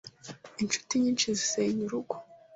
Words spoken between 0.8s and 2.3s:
nyinshi zisenya urugo